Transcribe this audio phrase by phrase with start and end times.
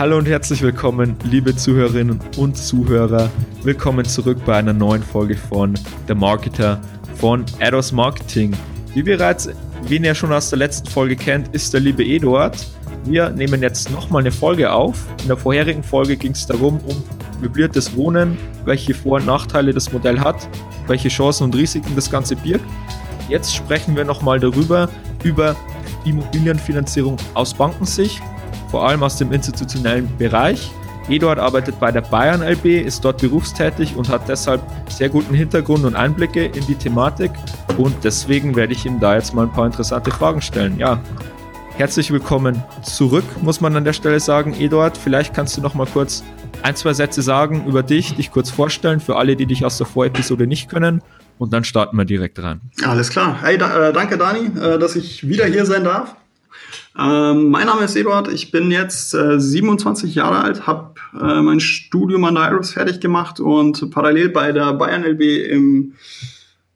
[0.00, 3.28] Hallo und herzlich willkommen, liebe Zuhörerinnen und Zuhörer.
[3.64, 6.80] Willkommen zurück bei einer neuen Folge von The Marketer
[7.16, 8.56] von Ados Marketing.
[8.94, 9.50] Wie bereits,
[9.88, 12.66] wen ihr schon aus der letzten Folge kennt, ist der liebe Eduard.
[13.04, 15.04] Wir nehmen jetzt nochmal eine Folge auf.
[15.20, 17.02] In der vorherigen Folge ging es darum, um
[17.42, 20.48] möbliertes Wohnen, welche Vor- und Nachteile das Modell hat,
[20.86, 22.64] welche Chancen und Risiken das Ganze birgt.
[23.28, 24.88] Jetzt sprechen wir nochmal darüber,
[25.24, 25.54] über
[26.06, 28.22] Immobilienfinanzierung aus Bankensicht
[28.70, 30.70] vor allem aus dem institutionellen Bereich.
[31.08, 35.84] Eduard arbeitet bei der Bayern LB, ist dort berufstätig und hat deshalb sehr guten Hintergrund
[35.84, 37.32] und Einblicke in die Thematik
[37.78, 40.78] und deswegen werde ich ihm da jetzt mal ein paar interessante Fragen stellen.
[40.78, 41.00] Ja,
[41.76, 44.54] herzlich willkommen zurück, muss man an der Stelle sagen.
[44.54, 46.22] Eduard, vielleicht kannst du noch mal kurz
[46.62, 49.86] ein, zwei Sätze sagen über dich, dich kurz vorstellen für alle, die dich aus der
[49.86, 51.02] Vorepisode nicht können
[51.38, 52.60] und dann starten wir direkt rein.
[52.84, 53.38] Alles klar.
[53.42, 56.14] Hey, da, äh, danke Dani, äh, dass ich wieder hier sein darf.
[56.98, 61.60] Ähm, mein Name ist Eduard, ich bin jetzt äh, 27 Jahre alt, habe äh, mein
[61.60, 65.94] Studium an der IRIS fertig gemacht und parallel bei der Bayern LB im,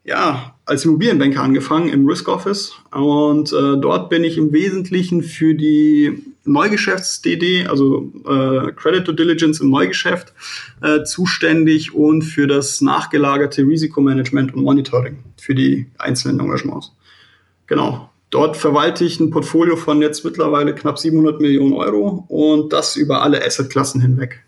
[0.05, 5.55] ja, als Immobilienbanker angefangen im Risk Office und äh, dort bin ich im Wesentlichen für
[5.55, 10.33] die Neugeschäfts-DD, also äh, Credit Due Diligence im Neugeschäft,
[10.81, 16.93] äh, zuständig und für das nachgelagerte Risikomanagement und Monitoring für die einzelnen Engagements.
[17.67, 18.11] Genau.
[18.35, 23.23] Dort verwalte ich ein Portfolio von jetzt mittlerweile knapp 700 Millionen Euro und das über
[23.23, 24.43] alle Assetklassen hinweg.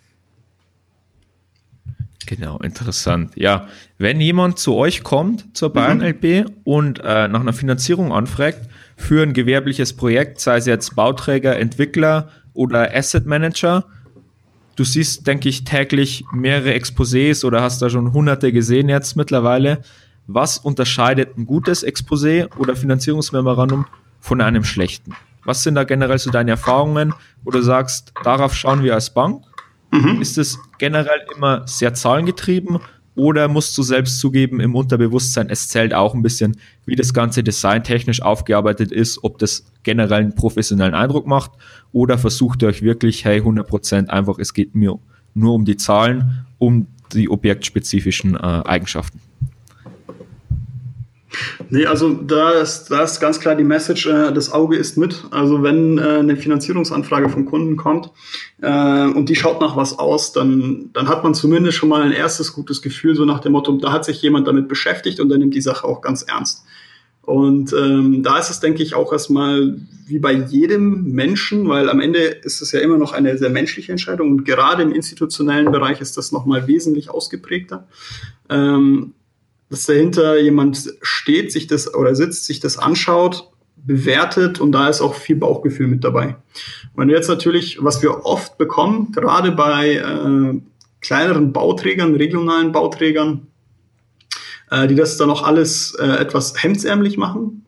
[2.27, 3.37] Genau, interessant.
[3.37, 6.05] Ja, wenn jemand zu euch kommt, zur Bayern mhm.
[6.05, 11.57] LB und äh, nach einer Finanzierung anfragt für ein gewerbliches Projekt, sei es jetzt Bauträger,
[11.57, 13.85] Entwickler oder Asset Manager,
[14.75, 19.83] du siehst, denke ich, täglich mehrere Exposés oder hast da schon hunderte gesehen jetzt mittlerweile
[20.27, 23.87] was unterscheidet ein gutes Exposé oder Finanzierungsmemorandum
[24.21, 25.15] von einem schlechten?
[25.45, 29.45] Was sind da generell so deine Erfahrungen, wo du sagst, darauf schauen wir als Bank?
[29.93, 30.21] Mhm.
[30.21, 32.81] Ist es generell immer sehr zahlengetrieben
[33.15, 37.43] oder musst du selbst zugeben im Unterbewusstsein, es zählt auch ein bisschen, wie das ganze
[37.43, 41.53] Design technisch aufgearbeitet ist, ob das generell einen professionellen Eindruck macht
[41.93, 44.99] oder versucht ihr euch wirklich, hey, 100% einfach, es geht mir
[45.33, 49.21] nur um die Zahlen, um die objektspezifischen äh, Eigenschaften?
[51.71, 55.25] Nee, also da ist, da ist ganz klar die Message, äh, das Auge ist mit.
[55.31, 58.11] Also wenn äh, eine Finanzierungsanfrage vom Kunden kommt
[58.63, 62.13] äh, und die schaut nach was aus, dann, dann hat man zumindest schon mal ein
[62.13, 65.41] erstes gutes Gefühl, so nach dem Motto, da hat sich jemand damit beschäftigt und dann
[65.41, 66.65] nimmt die Sache auch ganz ernst.
[67.27, 69.77] Und ähm, da ist es, denke ich, auch erstmal
[70.07, 73.91] wie bei jedem Menschen, weil am Ende ist es ja immer noch eine sehr menschliche
[73.91, 77.89] Entscheidung und gerade im institutionellen Bereich ist das nochmal wesentlich ausgeprägter.
[78.49, 79.15] Ähm,
[79.69, 85.01] dass dahinter jemand steht, sich das oder sitzt, sich das anschaut, bewertet und da ist
[85.01, 86.37] auch viel Bauchgefühl mit dabei.
[86.97, 90.61] Wenn du jetzt natürlich, was wir oft bekommen, gerade bei äh,
[91.01, 93.47] kleineren Bauträgern, regionalen Bauträgern,
[94.71, 97.65] äh, die das dann auch alles äh, etwas hemdsärmlich machen,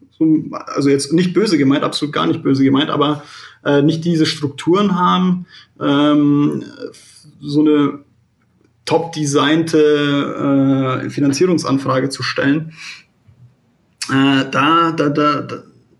[0.66, 3.22] also jetzt nicht böse gemeint, absolut gar nicht böse gemeint, aber
[3.64, 5.46] äh, nicht diese Strukturen haben,
[5.80, 6.64] ähm,
[7.40, 8.00] so eine
[8.88, 12.72] top designte äh, Finanzierungsanfrage zu stellen,
[14.10, 15.46] äh, da, da, da,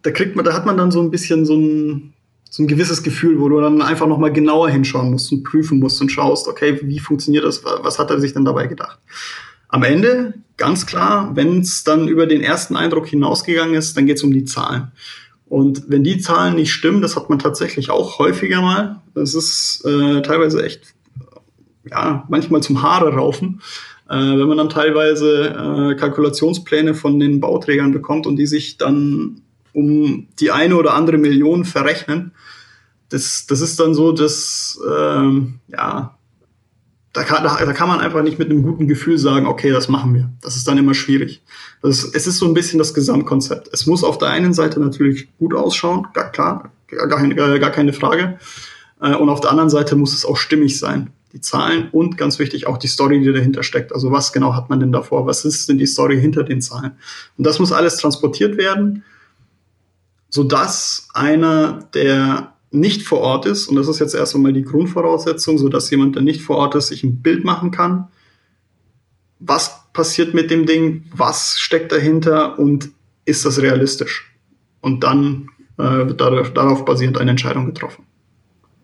[0.03, 2.15] da kriegt man, da hat man dann so ein bisschen so ein,
[2.49, 6.00] so ein gewisses Gefühl, wo du dann einfach nochmal genauer hinschauen musst und prüfen musst
[6.00, 8.99] und schaust, okay, wie funktioniert das, was hat er sich denn dabei gedacht?
[9.69, 14.16] Am Ende, ganz klar, wenn es dann über den ersten Eindruck hinausgegangen ist, dann geht
[14.16, 14.93] es um die Zahlen.
[15.44, 19.84] Und wenn die Zahlen nicht stimmen, das hat man tatsächlich auch häufiger mal, das ist
[19.84, 20.94] äh, teilweise echt
[21.91, 23.60] ja, manchmal zum Haare raufen,
[24.09, 29.43] äh, wenn man dann teilweise äh, Kalkulationspläne von den Bauträgern bekommt und die sich dann
[29.72, 32.32] um die eine oder andere Million verrechnen.
[33.10, 36.16] Das, das ist dann so, dass, ähm, ja,
[37.12, 39.88] da kann, da, da kann man einfach nicht mit einem guten Gefühl sagen, okay, das
[39.88, 40.31] machen wir.
[40.43, 41.43] Das ist dann immer schwierig.
[41.82, 43.69] Das, es ist so ein bisschen das Gesamtkonzept.
[43.72, 47.93] Es muss auf der einen Seite natürlich gut ausschauen, gar klar, gar, gar, gar keine
[47.93, 48.38] Frage.
[49.00, 52.38] Äh, und auf der anderen Seite muss es auch stimmig sein die Zahlen und ganz
[52.38, 53.92] wichtig auch die Story, die dahinter steckt.
[53.92, 55.26] Also was genau hat man denn davor?
[55.26, 56.92] Was ist denn die Story hinter den Zahlen?
[57.36, 59.04] Und das muss alles transportiert werden,
[60.30, 65.58] sodass einer, der nicht vor Ort ist, und das ist jetzt erst einmal die Grundvoraussetzung,
[65.58, 68.08] sodass jemand, der nicht vor Ort ist, sich ein Bild machen kann.
[69.38, 71.04] Was passiert mit dem Ding?
[71.14, 72.58] Was steckt dahinter?
[72.58, 72.90] Und
[73.24, 74.34] ist das realistisch?
[74.81, 75.48] Und dann
[75.78, 78.04] äh, wird darauf, darauf basierend eine Entscheidung getroffen.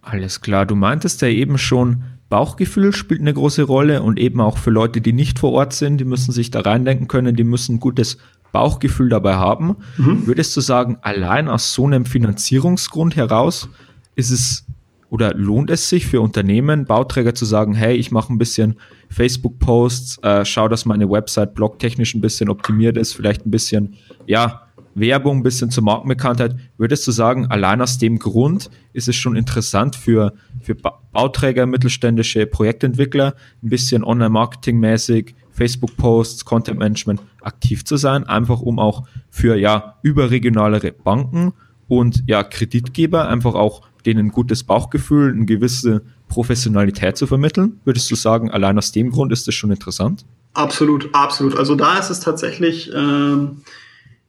[0.03, 0.67] Alles klar.
[0.67, 2.05] Du meintest ja eben schon,
[2.35, 5.99] Bauchgefühl spielt eine große Rolle und eben auch für Leute, die nicht vor Ort sind,
[5.99, 8.19] die müssen sich da reindenken können, die müssen ein gutes
[8.51, 9.77] Bauchgefühl dabei haben.
[9.99, 10.27] Mhm.
[10.27, 13.69] Würdest du sagen, allein aus so einem Finanzierungsgrund heraus
[14.17, 14.67] ist es
[15.11, 20.19] oder lohnt es sich für Unternehmen, Bauträger zu sagen, hey, ich mache ein bisschen Facebook-Posts,
[20.25, 23.95] äh, schau, dass meine Website blogtechnisch ein bisschen optimiert ist, vielleicht ein bisschen,
[24.27, 24.64] ja,
[24.95, 26.57] Werbung, ein bisschen zur Markenbekanntheit.
[26.79, 30.77] Würdest du sagen, allein aus dem Grund ist es schon interessant für, für
[31.13, 39.57] Bauträger, mittelständische Projektentwickler, ein bisschen Online-Marketing-mäßig, Facebook-Posts, Content-Management aktiv zu sein, einfach um auch für
[39.57, 41.53] ja überregionalere Banken
[41.89, 47.81] und ja Kreditgeber einfach auch denen ein gutes Bauchgefühl, eine gewisse Professionalität zu vermitteln.
[47.85, 50.25] Würdest du sagen, allein aus dem Grund ist das schon interessant?
[50.53, 51.57] Absolut, absolut.
[51.57, 53.63] Also da ist es tatsächlich ähm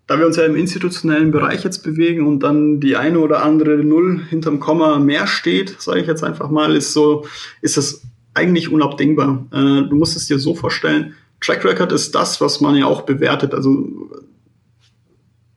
[0.08, 3.78] da wir uns ja im institutionellen Bereich jetzt bewegen und dann die eine oder andere
[3.78, 7.26] Null hinterm Komma mehr steht, sage ich jetzt einfach mal, ist so,
[7.62, 8.04] ist das
[8.36, 9.46] eigentlich unabdingbar.
[9.52, 13.02] Äh, du musst es dir so vorstellen, Track Record ist das, was man ja auch
[13.02, 13.54] bewertet.
[13.54, 13.88] Also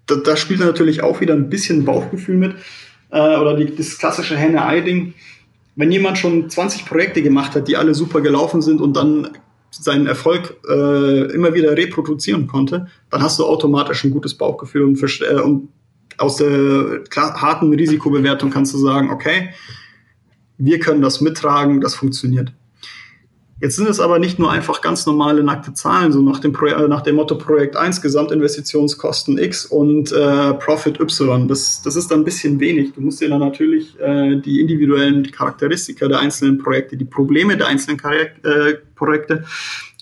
[0.07, 2.55] da, da spielt natürlich auch wieder ein bisschen Bauchgefühl mit
[3.11, 5.15] äh, oder die, das klassische Henne-Ei-Ding.
[5.77, 9.29] Wenn jemand schon 20 Projekte gemacht hat, die alle super gelaufen sind und dann
[9.71, 15.03] seinen Erfolg äh, immer wieder reproduzieren konnte, dann hast du automatisch ein gutes Bauchgefühl und,
[15.23, 15.69] äh, und
[16.17, 19.51] aus der harten Risikobewertung kannst du sagen, okay,
[20.59, 22.53] wir können das mittragen, das funktioniert.
[23.61, 26.67] Jetzt sind es aber nicht nur einfach ganz normale nackte Zahlen, so nach dem, Pro
[26.67, 31.49] äh, nach dem Motto Projekt 1 Gesamtinvestitionskosten X und äh, Profit Y.
[31.49, 32.93] Das, das ist dann ein bisschen wenig.
[32.93, 37.67] Du musst dir dann natürlich äh, die individuellen Charakteristika der einzelnen Projekte, die Probleme der
[37.67, 39.45] einzelnen Charak äh, Projekte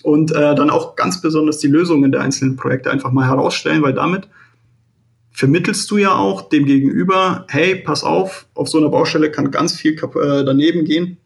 [0.03, 3.93] und äh, dann auch ganz besonders die Lösungen der einzelnen Projekte einfach mal herausstellen, weil
[3.93, 4.27] damit
[5.31, 9.75] vermittelst du ja auch dem Gegenüber, hey, pass auf, auf so einer Baustelle kann ganz
[9.75, 11.17] viel äh, daneben gehen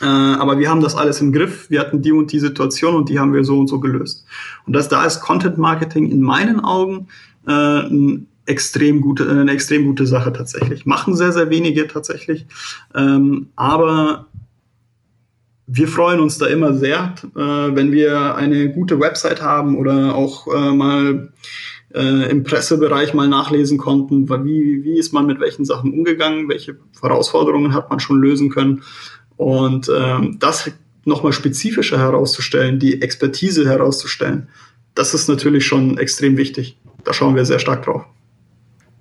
[0.00, 1.70] äh, aber wir haben das alles im Griff.
[1.70, 4.26] Wir hatten die und die Situation und die haben wir so und so gelöst.
[4.66, 7.08] Und das da ist Content Marketing in meinen Augen
[7.46, 10.86] äh, ein extrem gute, eine extrem gute Sache tatsächlich.
[10.86, 12.46] Machen sehr, sehr wenige tatsächlich.
[12.94, 14.26] Ähm, aber
[15.66, 20.46] wir freuen uns da immer sehr, äh, wenn wir eine gute Website haben oder auch
[20.46, 21.32] äh, mal
[21.92, 26.76] äh, im Pressebereich mal nachlesen konnten, wie, wie ist man mit welchen Sachen umgegangen, welche
[27.00, 28.82] Herausforderungen hat man schon lösen können.
[29.36, 30.70] Und ähm, das
[31.04, 34.48] nochmal spezifischer herauszustellen, die Expertise herauszustellen,
[34.94, 36.78] das ist natürlich schon extrem wichtig.
[37.04, 38.04] Da schauen wir sehr stark drauf.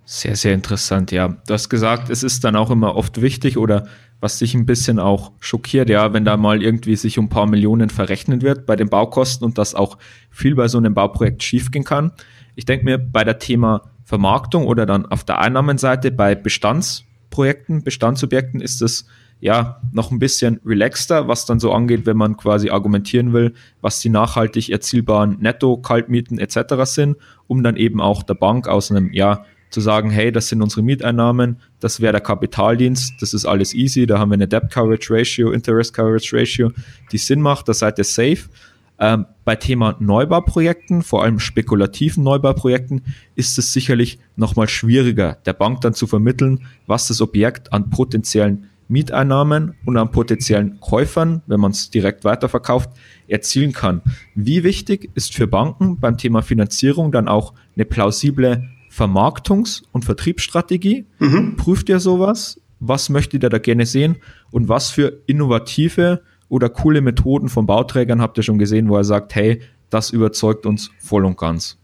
[0.07, 1.29] Sehr, sehr interessant, ja.
[1.47, 3.87] Du hast gesagt, es ist dann auch immer oft wichtig oder
[4.19, 7.47] was dich ein bisschen auch schockiert, ja, wenn da mal irgendwie sich um ein paar
[7.47, 9.97] Millionen verrechnet wird bei den Baukosten und das auch
[10.29, 12.11] viel bei so einem Bauprojekt schiefgehen kann.
[12.55, 18.61] Ich denke mir, bei der Thema Vermarktung oder dann auf der Einnahmenseite bei Bestandsprojekten, Bestandsobjekten
[18.61, 19.07] ist es
[19.39, 23.99] ja, noch ein bisschen relaxter, was dann so angeht, wenn man quasi argumentieren will, was
[23.99, 26.83] die nachhaltig erzielbaren Netto-Kaltmieten etc.
[26.83, 27.17] sind,
[27.47, 30.83] um dann eben auch der Bank aus einem, ja, zu sagen, hey, das sind unsere
[30.83, 35.13] Mieteinnahmen, das wäre der Kapitaldienst, das ist alles easy, da haben wir eine Debt Coverage
[35.13, 36.71] Ratio, Interest Coverage Ratio,
[37.11, 38.49] die Sinn macht, da seid ihr safe.
[38.97, 43.01] Ähm, bei Thema Neubauprojekten, vor allem spekulativen Neubauprojekten,
[43.35, 48.69] ist es sicherlich nochmal schwieriger, der Bank dann zu vermitteln, was das Objekt an potenziellen
[48.87, 52.91] Mieteinnahmen und an potenziellen Käufern, wenn man es direkt weiterverkauft,
[53.27, 54.01] erzielen kann.
[54.35, 61.05] Wie wichtig ist für Banken beim Thema Finanzierung dann auch eine plausible Vermarktungs- und Vertriebsstrategie?
[61.19, 61.55] Mhm.
[61.55, 62.61] Prüft ihr sowas?
[62.79, 64.17] Was möchtet ihr da gerne sehen?
[64.51, 69.03] Und was für innovative oder coole Methoden von Bauträgern habt ihr schon gesehen, wo er
[69.03, 71.77] sagt, hey, das überzeugt uns voll und ganz?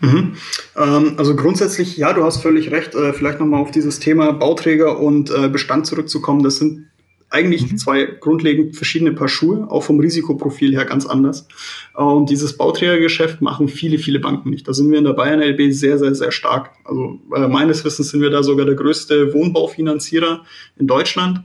[0.00, 0.34] Mhm.
[0.76, 2.94] Ähm, also grundsätzlich, ja, du hast völlig recht.
[2.94, 6.42] Äh, vielleicht nochmal auf dieses Thema Bauträger und äh, Bestand zurückzukommen.
[6.42, 6.86] Das sind
[7.28, 7.78] eigentlich mhm.
[7.78, 11.48] zwei grundlegend verschiedene Paar Schuhe, auch vom Risikoprofil her ganz anders.
[11.94, 14.68] Und dieses Bauträgergeschäft machen viele, viele Banken nicht.
[14.68, 16.70] Da sind wir in der Bayern LB sehr, sehr, sehr stark.
[16.84, 20.44] Also äh, meines Wissens sind wir da sogar der größte Wohnbaufinanzierer
[20.78, 21.40] in Deutschland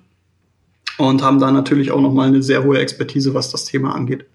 [0.98, 4.26] und haben da natürlich auch nochmal eine sehr hohe Expertise, was das Thema angeht.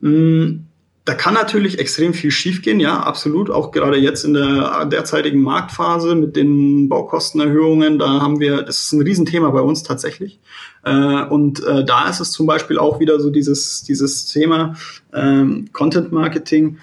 [0.00, 0.66] Mhm
[1.04, 3.50] da kann natürlich extrem viel schiefgehen, ja, absolut.
[3.50, 8.92] Auch gerade jetzt in der derzeitigen Marktphase mit den Baukostenerhöhungen, da haben wir, das ist
[8.92, 10.40] ein Riesenthema bei uns tatsächlich.
[10.82, 14.76] Äh, und äh, da ist es zum Beispiel auch wieder so dieses, dieses Thema
[15.12, 16.78] ähm, Content Marketing.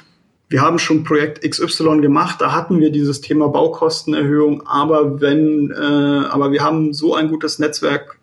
[0.49, 6.27] Wir haben schon Projekt XY gemacht, da hatten wir dieses Thema Baukostenerhöhung, aber wenn, äh,
[6.27, 8.19] aber wir haben so ein gutes Netzwerk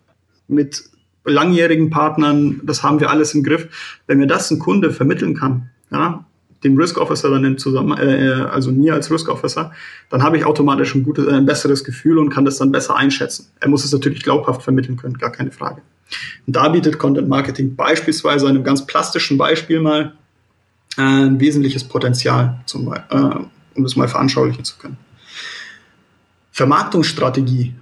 [0.46, 0.84] mit
[1.24, 4.00] langjährigen Partnern, das haben wir alles im Griff.
[4.06, 6.24] Wenn mir das ein Kunde vermitteln kann, ja,
[6.64, 9.72] dem Risk Officer dann zusammen, äh, also mir als Risk Officer,
[10.10, 12.96] dann habe ich automatisch ein gutes, äh, ein besseres Gefühl und kann das dann besser
[12.96, 13.46] einschätzen.
[13.60, 15.82] Er muss es natürlich glaubhaft vermitteln können, gar keine Frage.
[16.46, 20.14] Und da bietet Content Marketing beispielsweise einem ganz plastischen Beispiel mal
[20.96, 22.98] äh, ein wesentliches Potenzial, zum, äh,
[23.74, 24.96] um das mal veranschaulichen zu können.
[26.50, 27.74] Vermarktungsstrategie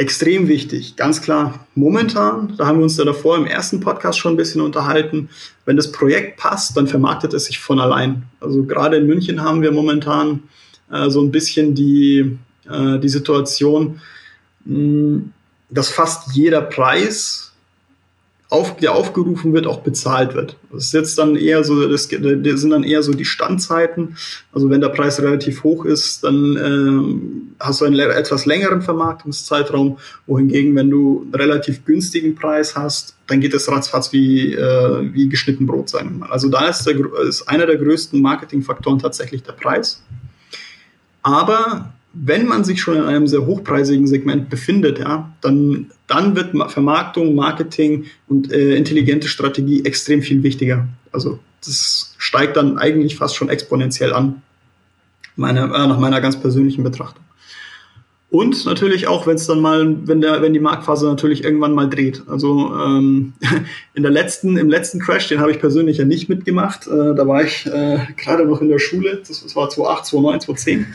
[0.00, 1.66] extrem wichtig, ganz klar.
[1.74, 5.28] Momentan, da haben wir uns ja davor im ersten Podcast schon ein bisschen unterhalten,
[5.66, 8.22] wenn das Projekt passt, dann vermarktet es sich von allein.
[8.40, 10.44] Also gerade in München haben wir momentan
[10.90, 14.00] äh, so ein bisschen die, äh, die Situation,
[14.64, 15.20] mh,
[15.68, 17.49] dass fast jeder Preis
[18.50, 20.56] auf, der aufgerufen wird, auch bezahlt wird.
[20.72, 24.16] Das ist jetzt dann eher so, das, das sind dann eher so die Standzeiten.
[24.52, 29.98] Also wenn der Preis relativ hoch ist, dann ähm, hast du einen etwas längeren Vermarktungszeitraum,
[30.26, 35.28] wohingegen, wenn du einen relativ günstigen Preis hast, dann geht es ratzfatz wie, äh, wie
[35.28, 36.24] geschnitten Brot sein.
[36.28, 36.96] Also da ist, der,
[37.28, 40.02] ist einer der größten Marketingfaktoren tatsächlich der Preis.
[41.22, 46.54] Aber wenn man sich schon in einem sehr hochpreisigen Segment befindet, ja, dann, dann wird
[46.70, 50.88] Vermarktung, Marketing und äh, intelligente Strategie extrem viel wichtiger.
[51.12, 54.42] Also das steigt dann eigentlich fast schon exponentiell an,
[55.36, 57.24] meine, äh, nach meiner ganz persönlichen Betrachtung.
[58.30, 61.88] Und natürlich auch, wenn es dann mal, wenn der, wenn die Marktphase natürlich irgendwann mal
[61.88, 62.22] dreht.
[62.28, 63.32] Also ähm,
[63.94, 66.86] in der letzten, im letzten Crash, den habe ich persönlich ja nicht mitgemacht.
[66.86, 69.20] Äh, da war ich äh, gerade noch in der Schule.
[69.26, 70.86] Das, war 2008, 2009, 2010.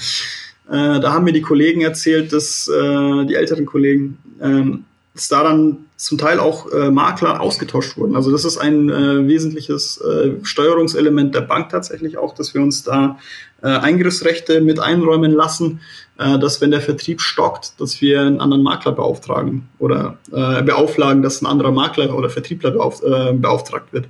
[0.70, 5.44] Äh, da haben mir die Kollegen erzählt, dass äh, die älteren Kollegen, ähm, dass da
[5.44, 8.16] dann zum Teil auch äh, Makler ausgetauscht wurden.
[8.16, 12.84] Also das ist ein äh, wesentliches äh, Steuerungselement der Bank tatsächlich auch, dass wir uns
[12.84, 13.20] da
[13.62, 15.82] äh, Eingriffsrechte mit einräumen lassen,
[16.18, 21.46] dass wenn der Vertrieb stockt, dass wir einen anderen Makler beauftragen oder beauflagen, dass ein
[21.46, 24.06] anderer Makler oder Vertriebler beauf beauftragt wird.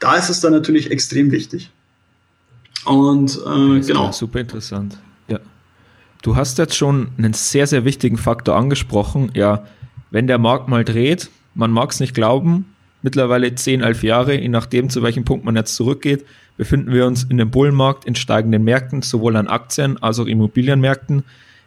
[0.00, 1.70] Da ist es dann natürlich extrem wichtig.
[2.86, 4.10] Und äh, genau.
[4.10, 4.98] Super interessant.
[6.26, 9.30] Du hast jetzt schon einen sehr, sehr wichtigen Faktor angesprochen.
[9.34, 9.62] Ja,
[10.10, 14.48] wenn der Markt mal dreht, man mag es nicht glauben, mittlerweile 10, 11 Jahre, je
[14.48, 18.64] nachdem, zu welchem Punkt man jetzt zurückgeht, befinden wir uns in dem Bullenmarkt in steigenden
[18.64, 21.22] Märkten, sowohl an Aktien als auch Immobilienmärkten.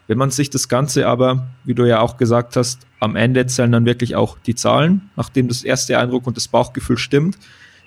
[0.08, 3.72] Wenn man sich das Ganze aber, wie du ja auch gesagt hast, am Ende zählen
[3.72, 7.38] dann wirklich auch die Zahlen, nachdem das erste Eindruck und das Bauchgefühl stimmt,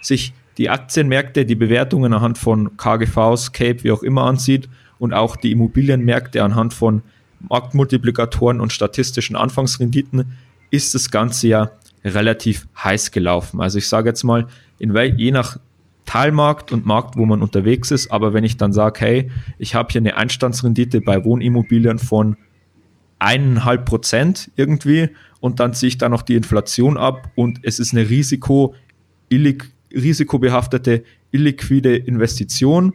[0.00, 4.70] sich die Aktienmärkte, die Bewertungen anhand von KGVs, Cape, wie auch immer ansieht
[5.02, 7.02] und auch die Immobilienmärkte anhand von
[7.40, 10.36] Marktmultiplikatoren und statistischen Anfangsrenditen
[10.70, 11.72] ist das Ganze ja
[12.04, 13.60] relativ heiß gelaufen.
[13.60, 14.46] Also ich sage jetzt mal,
[14.78, 15.58] in je nach
[16.04, 19.88] Teilmarkt und Markt, wo man unterwegs ist, aber wenn ich dann sage, hey, ich habe
[19.90, 22.36] hier eine Einstandsrendite bei Wohnimmobilien von
[23.18, 25.08] eineinhalb Prozent irgendwie
[25.40, 28.76] und dann ziehe ich da noch die Inflation ab und es ist eine Risiko,
[29.30, 32.92] illig, risikobehaftete, illiquide Investition.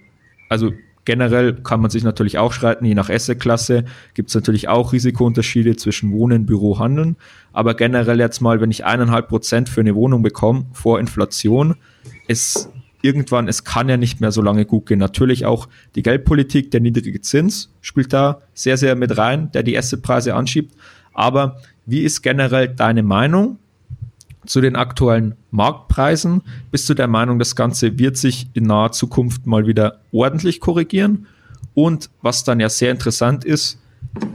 [0.48, 0.72] Also
[1.08, 5.78] Generell kann man sich natürlich auch schreiten, je nach Assetklasse gibt es natürlich auch Risikounterschiede
[5.78, 7.16] zwischen Wohnen, Büro, Handeln.
[7.54, 11.76] Aber generell jetzt mal, wenn ich eineinhalb Prozent für eine Wohnung bekomme vor Inflation,
[12.28, 12.70] ist
[13.02, 15.00] irgendwann, es kann ja nicht mehr so lange gut gehen.
[15.00, 19.78] Natürlich auch die Geldpolitik, der niedrige Zins spielt da sehr, sehr mit rein, der die
[19.78, 20.76] Assetpreise anschiebt.
[21.14, 23.60] Aber wie ist generell deine Meinung?
[24.48, 26.42] Zu den aktuellen Marktpreisen.
[26.72, 31.28] Bist du der Meinung, das Ganze wird sich in naher Zukunft mal wieder ordentlich korrigieren?
[31.74, 33.80] Und was dann ja sehr interessant ist,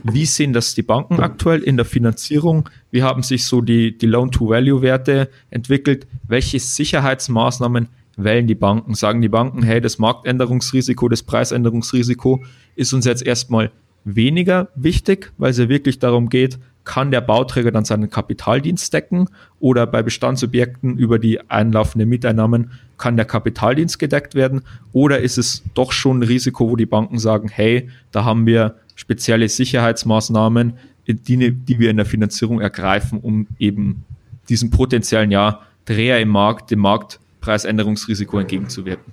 [0.04, 2.68] wie sehen das die Banken aktuell in der Finanzierung?
[2.90, 6.06] Wie haben sich so die, die Loan-to-Value-Werte entwickelt?
[6.26, 8.94] Welche Sicherheitsmaßnahmen wählen die Banken?
[8.94, 12.44] Sagen die Banken, hey, das Marktänderungsrisiko, das Preisänderungsrisiko
[12.76, 13.70] ist uns jetzt erstmal
[14.04, 19.28] weniger wichtig, weil es ja wirklich darum geht, kann der Bauträger dann seinen Kapitaldienst decken
[19.60, 24.62] oder bei Bestandsobjekten über die einlaufenden Mieteinnahmen kann der Kapitaldienst gedeckt werden
[24.92, 28.76] oder ist es doch schon ein Risiko, wo die Banken sagen, hey, da haben wir
[28.94, 30.74] spezielle Sicherheitsmaßnahmen,
[31.06, 34.04] die, die wir in der Finanzierung ergreifen, um eben
[34.48, 39.12] diesem potenziellen ja, Dreher im Markt, dem Marktpreisänderungsrisiko entgegenzuwirken.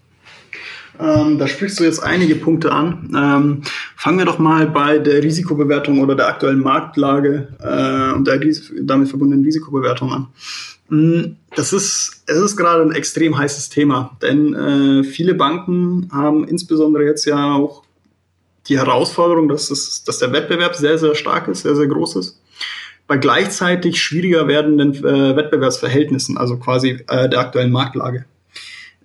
[0.99, 3.09] Ähm, da sprichst du jetzt einige Punkte an.
[3.15, 3.61] Ähm,
[3.95, 8.39] fangen wir doch mal bei der Risikobewertung oder der aktuellen Marktlage äh, und der
[8.81, 10.27] damit verbundenen Risikobewertung an.
[10.89, 16.45] Mm, das ist, es ist gerade ein extrem heißes Thema, denn äh, viele Banken haben
[16.45, 17.83] insbesondere jetzt ja auch
[18.67, 22.39] die Herausforderung, dass, es, dass der Wettbewerb sehr, sehr stark ist, sehr, sehr groß ist
[23.09, 28.25] bei gleichzeitig schwieriger werdenden äh, Wettbewerbsverhältnissen, also quasi äh, der aktuellen Marktlage.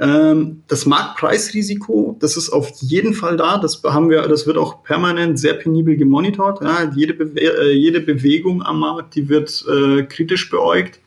[0.00, 3.58] Ähm, das Marktpreisrisiko, das ist auf jeden Fall da.
[3.58, 6.62] Das haben wir, das wird auch permanent sehr penibel gemonitort.
[6.62, 11.00] Ja, jede, Bewe äh, jede Bewegung am Markt, die wird äh, kritisch beäugt.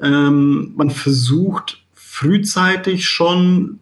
[0.00, 3.80] Ähm, man versucht frühzeitig schon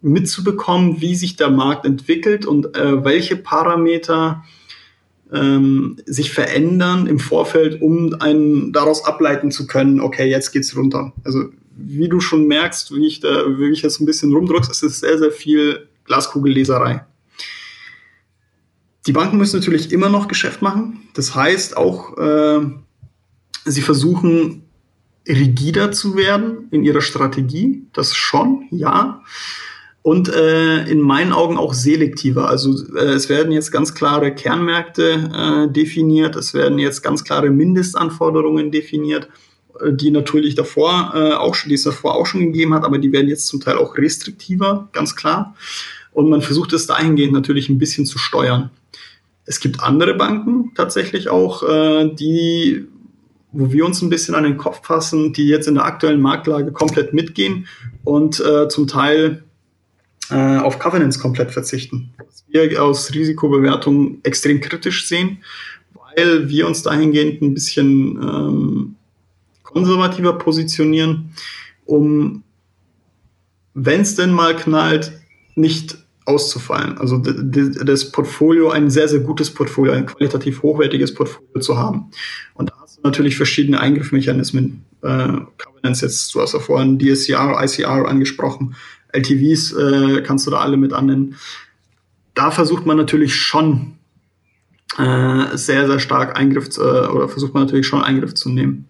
[0.00, 4.44] mitzubekommen, wie sich der Markt entwickelt und äh, welche Parameter
[5.32, 11.12] ähm, sich verändern im Vorfeld, um einen daraus ableiten zu können, okay, jetzt geht's runter.
[11.24, 14.82] Also wie du schon merkst, wie ich da, wie ich jetzt ein bisschen rumdrücke, ist
[14.82, 17.04] es sehr, sehr viel Glaskugelleserei.
[19.06, 21.08] Die Banken müssen natürlich immer noch Geschäft machen.
[21.14, 22.60] Das heißt auch, äh,
[23.64, 24.64] sie versuchen
[25.26, 27.86] rigider zu werden in ihrer Strategie.
[27.92, 29.22] Das schon, ja.
[30.02, 32.48] Und äh, in meinen Augen auch selektiver.
[32.48, 37.50] Also äh, es werden jetzt ganz klare Kernmärkte äh, definiert, es werden jetzt ganz klare
[37.50, 39.28] Mindestanforderungen definiert,
[39.92, 43.12] die natürlich davor äh, auch schon, die es davor auch schon gegeben hat, aber die
[43.12, 45.54] werden jetzt zum Teil auch restriktiver, ganz klar.
[46.12, 48.70] Und man versucht es dahingehend natürlich ein bisschen zu steuern.
[49.44, 52.86] Es gibt andere Banken tatsächlich auch, äh, die
[53.52, 56.72] wo wir uns ein bisschen an den Kopf fassen, die jetzt in der aktuellen Marktlage
[56.72, 57.66] komplett mitgehen
[58.04, 59.42] und äh, zum Teil
[60.30, 62.10] äh, auf Covenants komplett verzichten.
[62.18, 65.38] Was wir aus Risikobewertung extrem kritisch sehen,
[65.94, 68.94] weil wir uns dahingehend ein bisschen ähm,
[69.72, 71.30] konservativer positionieren,
[71.84, 72.42] um,
[73.74, 75.12] wenn es denn mal knallt,
[75.54, 76.98] nicht auszufallen.
[76.98, 82.10] Also das Portfolio, ein sehr, sehr gutes Portfolio, ein qualitativ hochwertiges Portfolio zu haben.
[82.54, 84.84] Und da hast du natürlich verschiedene Eingriffmechanismen.
[85.02, 88.74] Äh, Covenants jetzt, du hast ja vorhin DSCR, ICR angesprochen.
[89.12, 91.36] LTVs äh, kannst du da alle mit annehmen.
[92.34, 93.94] Da versucht man natürlich schon
[94.98, 98.86] äh, sehr, sehr stark Eingriff äh, oder versucht man natürlich schon Eingriff zu nehmen.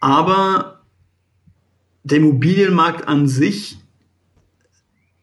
[0.00, 0.82] Aber
[2.04, 3.78] der Immobilienmarkt an sich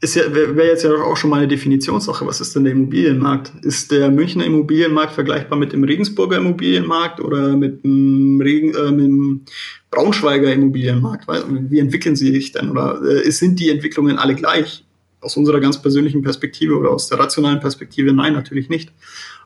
[0.02, 2.28] ist ja, wäre jetzt ja auch schon mal eine Definitionssache.
[2.28, 3.54] Was ist denn der Immobilienmarkt?
[3.64, 9.06] Ist der Münchner Immobilienmarkt vergleichbar mit dem Regensburger Immobilienmarkt oder mit dem, Regen, äh, mit
[9.06, 9.42] dem
[9.90, 11.28] Braunschweiger Immobilienmarkt?
[11.28, 12.70] Wie entwickeln sie sich denn?
[12.70, 14.84] Oder äh, sind die Entwicklungen alle gleich?
[15.22, 18.14] Aus unserer ganz persönlichen Perspektive oder aus der rationalen Perspektive?
[18.14, 18.92] Nein, natürlich nicht.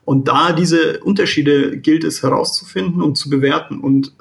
[0.03, 3.79] Und da diese Unterschiede gilt es herauszufinden und zu bewerten.
[3.79, 4.11] Und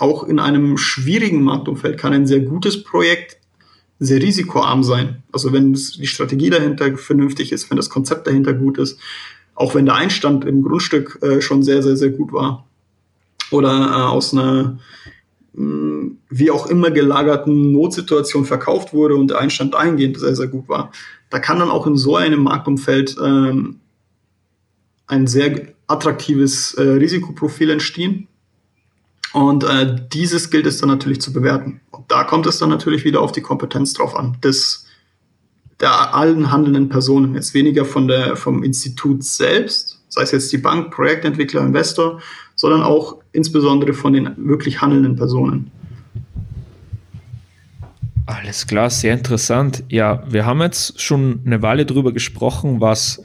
[0.00, 3.36] auch in einem schwierigen Marktumfeld kann ein sehr gutes Projekt
[3.98, 5.22] sehr risikoarm sein.
[5.30, 8.98] Also wenn die Strategie dahinter vernünftig ist, wenn das Konzept dahinter gut ist,
[9.54, 12.66] auch wenn der Einstand im Grundstück äh, schon sehr, sehr, sehr gut war.
[13.50, 14.78] Oder äh, aus einer
[15.52, 20.66] mh, wie auch immer gelagerten Notsituation verkauft wurde und der Einstand dahingehend sehr, sehr gut
[20.66, 20.92] war.
[21.28, 23.80] Da kann dann auch in so einem Marktumfeld ähm,
[25.06, 28.28] ein sehr attraktives äh, Risikoprofil entstehen,
[29.32, 31.80] und äh, dieses gilt es dann natürlich zu bewerten.
[31.90, 34.86] Und da kommt es dann natürlich wieder auf die Kompetenz drauf an, des
[35.80, 37.34] der allen handelnden Personen.
[37.34, 42.20] Jetzt weniger von der, vom Institut selbst, sei es jetzt die Bank, Projektentwickler, Investor,
[42.54, 45.70] sondern auch insbesondere von den wirklich handelnden Personen.
[48.26, 49.82] Alles klar, sehr interessant.
[49.88, 53.22] Ja, wir haben jetzt schon eine Weile darüber gesprochen, was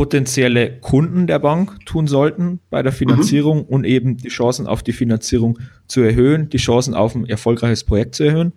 [0.00, 3.64] potenzielle Kunden der Bank tun sollten bei der Finanzierung mhm.
[3.64, 5.58] und eben die Chancen auf die Finanzierung
[5.88, 8.54] zu erhöhen, die Chancen auf ein erfolgreiches Projekt zu erhöhen.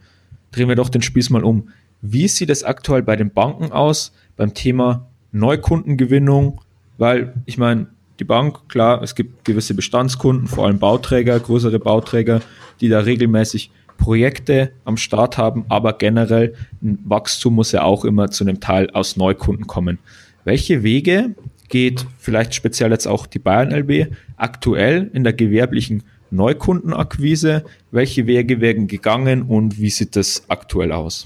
[0.53, 1.67] Drehen wir doch den Spieß mal um.
[2.01, 6.61] Wie sieht es aktuell bei den Banken aus beim Thema Neukundengewinnung?
[6.97, 7.87] Weil ich meine,
[8.21, 12.39] die Bank, klar, es gibt gewisse Bestandskunden, vor allem Bauträger, größere Bauträger,
[12.79, 18.31] die da regelmäßig Projekte am Start haben, aber generell ein Wachstum muss ja auch immer
[18.31, 19.99] zu einem Teil aus Neukunden kommen.
[20.45, 21.35] Welche Wege
[21.69, 27.63] geht vielleicht speziell jetzt auch die Bayern LB aktuell in der gewerblichen Neukundenakquise?
[27.91, 31.25] Welche Wege werden gegangen und wie sieht das aktuell aus?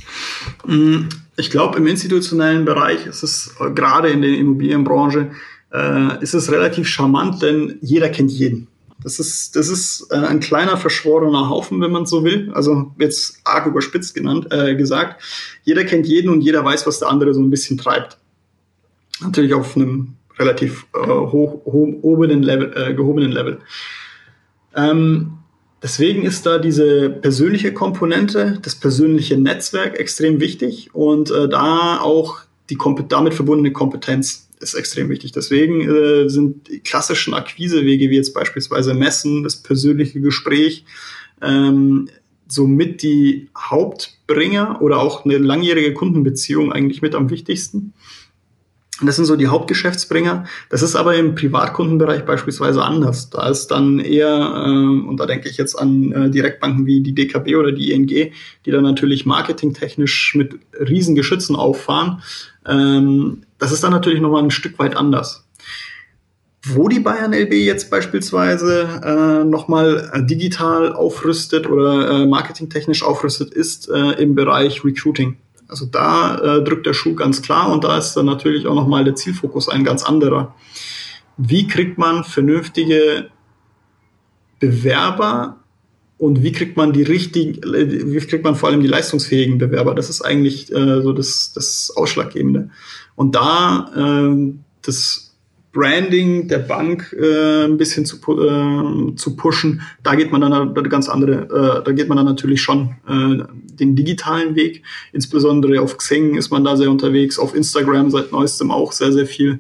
[0.65, 5.31] Mm, ich glaube, im institutionellen Bereich ist es äh, gerade in der Immobilienbranche
[5.73, 8.67] äh, ist es relativ charmant, denn jeder kennt jeden.
[9.03, 12.51] Das ist, das ist äh, ein kleiner verschworener Haufen, wenn man so will.
[12.53, 15.21] Also jetzt arg überspitzt genannt, äh, gesagt.
[15.63, 18.17] Jeder kennt jeden und jeder weiß, was der andere so ein bisschen treibt
[19.21, 22.73] natürlich auf einem relativ äh, hoch, gehobenen Level.
[22.75, 23.59] Äh, gehobenen Level.
[24.75, 25.33] Ähm,
[25.81, 32.39] deswegen ist da diese persönliche Komponente, das persönliche Netzwerk extrem wichtig und äh, da auch
[32.69, 32.77] die
[33.07, 35.31] damit verbundene Kompetenz ist extrem wichtig.
[35.31, 40.83] Deswegen äh, sind die klassischen Akquisewege wie jetzt beispielsweise Messen, das persönliche Gespräch,
[41.41, 42.09] ähm,
[42.47, 47.93] somit die Hauptbringer oder auch eine langjährige Kundenbeziehung eigentlich mit am wichtigsten.
[49.01, 50.45] Das sind so die Hauptgeschäftsbringer.
[50.69, 53.29] Das ist aber im Privatkundenbereich beispielsweise anders.
[53.29, 57.13] Da ist dann eher, äh, und da denke ich jetzt an äh, Direktbanken wie die
[57.13, 62.23] DKB oder die ING, die dann natürlich marketingtechnisch mit riesen Geschützen auffahren.
[62.65, 65.47] Ähm, das ist dann natürlich nochmal ein Stück weit anders.
[66.65, 73.89] Wo die Bayern LB jetzt beispielsweise äh, nochmal digital aufrüstet oder äh, marketingtechnisch aufrüstet, ist
[73.89, 75.37] äh, im Bereich Recruiting.
[75.67, 79.03] Also da äh, drückt der Schuh ganz klar und da ist dann natürlich auch nochmal
[79.03, 80.55] der Zielfokus ein ganz anderer.
[81.37, 83.29] Wie kriegt man vernünftige
[84.59, 85.57] Bewerber
[86.17, 89.93] und wie kriegt man die richtigen, wie kriegt man vor allem die leistungsfähigen Bewerber?
[89.93, 92.71] Das ist eigentlich äh, so das, das Ausschlaggebende.
[93.15, 95.26] Und da, äh, das
[95.77, 101.07] Branding der Bank äh, ein bisschen zu, äh, zu pushen, da geht man dann ganz
[101.07, 103.43] andere, äh, da geht man dann natürlich schon äh,
[103.79, 104.81] den digitalen Weg.
[105.13, 109.27] Insbesondere auf Xing ist man da sehr unterwegs, auf Instagram seit neuestem auch sehr, sehr
[109.27, 109.59] viel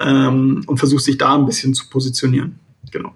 [0.00, 2.58] ähm, und versucht sich da ein bisschen zu positionieren.
[2.90, 3.12] Genau.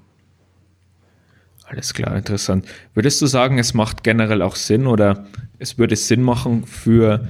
[1.65, 2.65] Alles klar, interessant.
[2.95, 5.27] Würdest du sagen, es macht generell auch Sinn oder
[5.59, 7.27] es würde Sinn machen für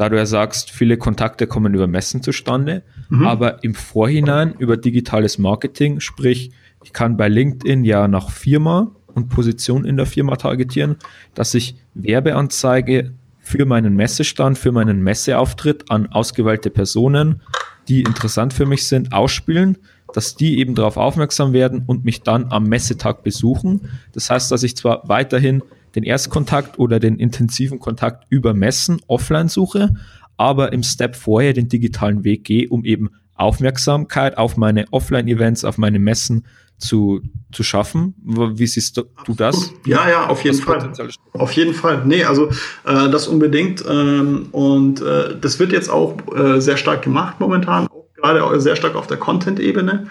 [0.00, 3.26] da du ja sagst, viele Kontakte kommen über Messen zustande, mhm.
[3.26, 9.28] aber im Vorhinein über digitales Marketing, sprich, ich kann bei LinkedIn ja nach Firma und
[9.28, 10.96] Position in der Firma targetieren,
[11.34, 17.42] dass ich Werbeanzeige für meinen Messestand, für meinen Messeauftritt an ausgewählte Personen,
[17.86, 19.76] die interessant für mich sind, ausspielen,
[20.14, 23.82] dass die eben darauf aufmerksam werden und mich dann am Messetag besuchen.
[24.12, 25.62] Das heißt, dass ich zwar weiterhin
[25.94, 29.94] den Erstkontakt oder den intensiven Kontakt über Messen offline suche,
[30.36, 35.78] aber im Step vorher den digitalen Weg gehe, um eben Aufmerksamkeit auf meine Offline-Events, auf
[35.78, 36.44] meine Messen
[36.80, 37.20] zu,
[37.52, 38.14] zu schaffen.
[38.22, 39.72] Wie siehst du, du das?
[39.86, 40.92] Ja, ja, auf jeden Fall.
[41.32, 42.02] Auf jeden Fall.
[42.06, 42.48] Nee, also
[42.84, 43.84] äh, das unbedingt.
[43.88, 47.86] Ähm, und äh, das wird jetzt auch äh, sehr stark gemacht momentan
[48.20, 50.08] gerade sehr stark auf der Content-Ebene.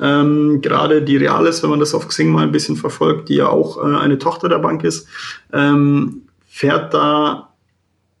[0.00, 3.48] Ähm, gerade die Reales, wenn man das auf Xing mal ein bisschen verfolgt, die ja
[3.48, 5.08] auch äh, eine Tochter der Bank ist,
[5.52, 7.52] ähm, fährt da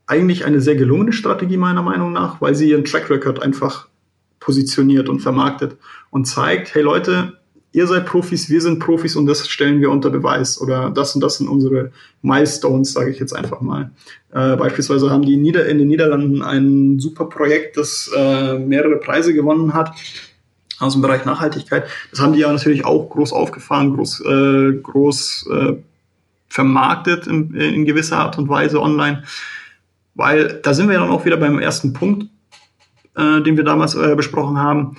[0.06, 3.88] eigentlich eine sehr gelungene Strategie meiner Meinung nach, weil sie ihren Track Record einfach
[4.40, 5.76] positioniert und vermarktet
[6.10, 7.38] und zeigt, hey Leute,
[7.72, 11.22] ihr seid Profis, wir sind Profis und das stellen wir unter Beweis oder das und
[11.22, 13.90] das sind unsere Milestones, sage ich jetzt einfach mal.
[14.32, 19.34] Äh, beispielsweise haben die Nieder in den Niederlanden ein super Projekt, das äh, mehrere Preise
[19.34, 19.92] gewonnen hat
[20.78, 21.84] aus dem Bereich Nachhaltigkeit.
[22.10, 25.72] Das haben die ja natürlich auch groß aufgefahren, groß, äh, groß äh,
[26.48, 29.22] vermarktet in, in gewisser Art und Weise online,
[30.14, 32.24] weil da sind wir dann auch wieder beim ersten Punkt,
[33.16, 34.96] äh, den wir damals äh, besprochen haben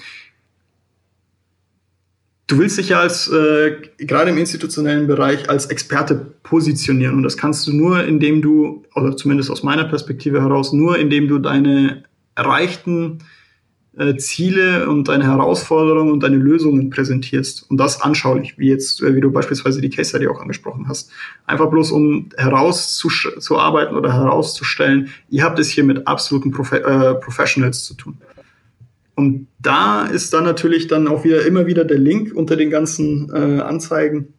[2.48, 7.16] du willst dich ja als, äh, gerade im institutionellen Bereich, als Experte positionieren.
[7.16, 11.28] Und das kannst du nur, indem du, oder zumindest aus meiner Perspektive heraus, nur indem
[11.28, 12.04] du deine
[12.36, 13.20] erreichten
[13.96, 17.70] äh, Ziele und deine Herausforderungen und deine Lösungen präsentierst.
[17.70, 21.12] Und das anschaulich, wie jetzt, äh, wie du beispielsweise die Case Study auch angesprochen hast.
[21.46, 27.84] Einfach bloß, um herauszuarbeiten oder herauszustellen, ihr habt es hier mit absoluten Profe äh, Professionals
[27.86, 28.18] zu tun.
[29.16, 33.30] Und da ist dann natürlich dann auch wieder immer wieder der Link unter den ganzen
[33.34, 34.34] äh, Anzeigen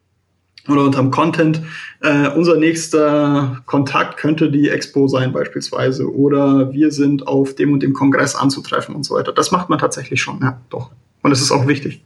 [0.69, 1.63] oder unterm Content.
[2.01, 7.83] Äh, unser nächster Kontakt könnte die Expo sein beispielsweise oder wir sind auf dem und
[7.83, 9.33] dem Kongress anzutreffen und so weiter.
[9.33, 10.91] Das macht man tatsächlich schon, ja, doch.
[11.23, 12.03] Und es ist auch wichtig.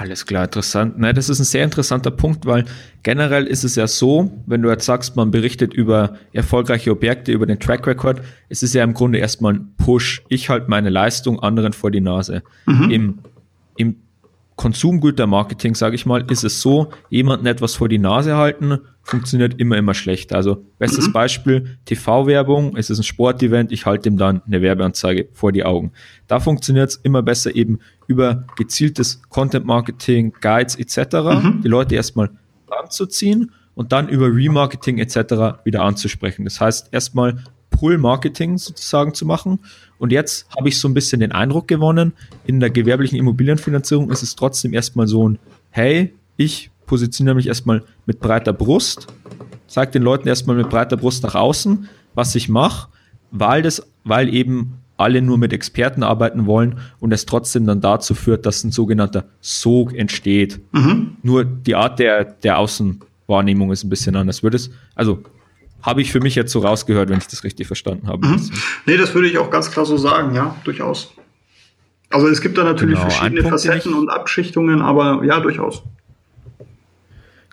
[0.00, 0.98] Alles klar, interessant.
[0.98, 2.64] Ne, das ist ein sehr interessanter Punkt, weil
[3.02, 7.44] generell ist es ja so, wenn du jetzt sagst, man berichtet über erfolgreiche Objekte, über
[7.44, 10.22] den Track Record, es ist ja im Grunde erstmal ein Push.
[10.28, 12.42] Ich halte meine Leistung anderen vor die Nase.
[12.64, 12.90] Mhm.
[12.90, 13.18] Im,
[13.76, 13.96] Im
[14.56, 18.78] Konsumgütermarketing, sage ich mal, ist es so, jemanden etwas vor die Nase halten,
[19.10, 20.32] funktioniert immer, immer schlecht.
[20.32, 21.12] Also bestes mhm.
[21.12, 25.92] Beispiel, TV-Werbung, es ist ein Sportevent, ich halte ihm dann eine Werbeanzeige vor die Augen.
[26.28, 31.60] Da funktioniert es immer besser eben über gezieltes Content-Marketing, Guides etc., mhm.
[31.62, 32.30] die Leute erstmal
[32.70, 35.64] anzuziehen und dann über Remarketing etc.
[35.64, 36.44] wieder anzusprechen.
[36.44, 39.60] Das heißt, erstmal Pull-Marketing sozusagen zu machen.
[39.98, 42.12] Und jetzt habe ich so ein bisschen den Eindruck gewonnen,
[42.46, 45.38] in der gewerblichen Immobilienfinanzierung ist es trotzdem erstmal so ein,
[45.70, 49.06] hey, ich positioniere mich erstmal mit breiter Brust,
[49.68, 52.88] sage den Leuten erstmal mit breiter Brust nach außen, was ich mache,
[53.30, 58.16] weil das, weil eben alle nur mit Experten arbeiten wollen und es trotzdem dann dazu
[58.16, 60.58] führt, dass ein sogenannter Sog entsteht.
[60.72, 61.16] Mhm.
[61.22, 64.42] Nur die Art der, der Außenwahrnehmung ist ein bisschen anders.
[64.42, 65.22] Würde es, also
[65.82, 68.26] habe ich für mich jetzt so rausgehört, wenn ich das richtig verstanden habe.
[68.26, 68.50] Mhm.
[68.86, 71.12] Nee, das würde ich auch ganz klar so sagen, ja, durchaus.
[72.10, 75.84] Also es gibt da natürlich genau, verschiedene Facetten und Abschichtungen, aber ja, durchaus.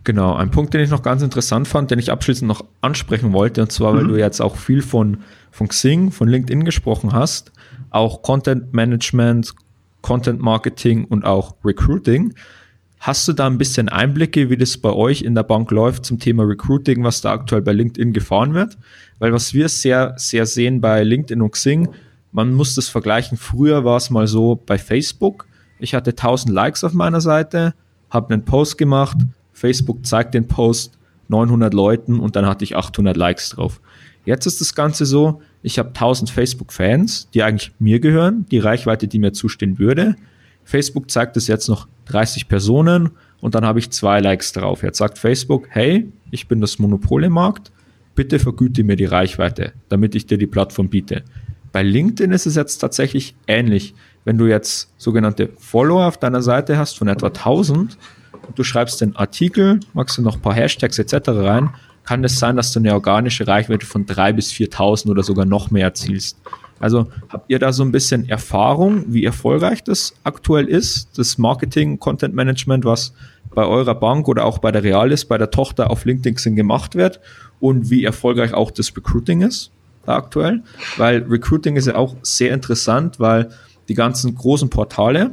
[0.07, 3.61] Genau, ein Punkt, den ich noch ganz interessant fand, den ich abschließend noch ansprechen wollte,
[3.61, 3.97] und zwar, mhm.
[3.97, 5.17] weil du jetzt auch viel von,
[5.51, 7.51] von Xing, von LinkedIn gesprochen hast,
[7.89, 9.53] auch Content Management,
[10.01, 12.33] Content Marketing und auch Recruiting.
[12.99, 16.19] Hast du da ein bisschen Einblicke, wie das bei euch in der Bank läuft zum
[16.19, 18.77] Thema Recruiting, was da aktuell bei LinkedIn gefahren wird?
[19.19, 21.89] Weil was wir sehr, sehr sehen bei LinkedIn und Xing,
[22.31, 23.37] man muss das vergleichen.
[23.37, 25.47] Früher war es mal so bei Facebook.
[25.79, 27.73] Ich hatte 1000 Likes auf meiner Seite,
[28.09, 29.17] habe einen Post gemacht,
[29.57, 33.81] Facebook zeigt den Post 900 Leuten und dann hatte ich 800 Likes drauf.
[34.23, 39.07] Jetzt ist das Ganze so, ich habe 1000 Facebook-Fans, die eigentlich mir gehören, die Reichweite,
[39.07, 40.15] die mir zustehen würde.
[40.63, 43.09] Facebook zeigt es jetzt noch 30 Personen
[43.41, 44.83] und dann habe ich zwei Likes drauf.
[44.83, 47.71] Jetzt sagt Facebook, hey, ich bin das Monopol im Markt,
[48.13, 51.23] bitte vergüte mir die Reichweite, damit ich dir die Plattform biete.
[51.71, 53.95] Bei LinkedIn ist es jetzt tatsächlich ähnlich.
[54.23, 57.97] Wenn du jetzt sogenannte Follower auf deiner Seite hast von etwa 1000 und
[58.55, 61.29] du schreibst den Artikel, magst du noch ein paar Hashtags etc.
[61.29, 61.69] rein,
[62.03, 65.71] kann es sein, dass du eine organische Reichweite von 3.000 bis 4.000 oder sogar noch
[65.71, 66.37] mehr erzielst.
[66.79, 71.99] Also habt ihr da so ein bisschen Erfahrung, wie erfolgreich das aktuell ist, das Marketing,
[71.99, 73.13] Content Management, was
[73.53, 77.19] bei eurer Bank oder auch bei der Realis, bei der Tochter auf LinkedIn gemacht wird
[77.59, 79.71] und wie erfolgreich auch das Recruiting ist
[80.05, 80.63] da aktuell?
[80.97, 83.49] Weil Recruiting ist ja auch sehr interessant, weil
[83.89, 85.31] die ganzen großen Portale,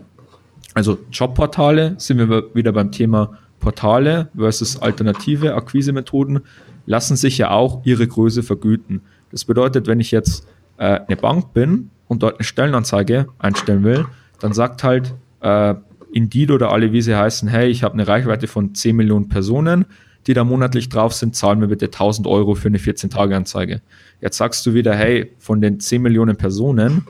[0.75, 6.41] also Jobportale, sind wir wieder beim Thema Portale versus alternative Akquisemethoden,
[6.87, 9.01] lassen sich ja auch ihre Größe vergüten.
[9.31, 14.05] Das bedeutet, wenn ich jetzt äh, eine Bank bin und dort eine Stellenanzeige einstellen will,
[14.41, 15.75] dann sagt halt äh,
[16.13, 19.87] Indeed oder alle, wie sie heißen, hey, ich habe eine Reichweite von 10 Millionen Personen,
[20.27, 23.81] die da monatlich drauf sind, zahlen mir bitte 1000 Euro für eine 14-Tage-Anzeige.
[24.21, 27.07] Jetzt sagst du wieder, hey, von den 10 Millionen Personen,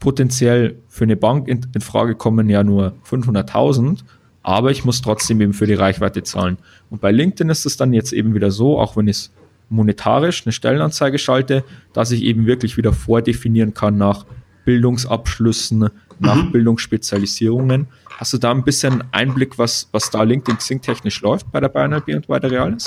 [0.00, 4.00] potenziell für eine Bank in, in Frage kommen ja nur 500.000,
[4.42, 6.58] aber ich muss trotzdem eben für die Reichweite zahlen.
[6.88, 9.30] Und bei LinkedIn ist es dann jetzt eben wieder so, auch wenn ich
[9.68, 14.26] monetarisch eine Stellenanzeige schalte, dass ich eben wirklich wieder vordefinieren kann nach
[14.64, 16.52] Bildungsabschlüssen, nach mhm.
[16.52, 17.88] Bildungsspezialisierungen.
[18.18, 21.70] Hast du da ein bisschen Einblick, was, was da LinkedIn Xing technisch läuft bei der
[21.70, 22.84] BNLB und bei der Realis?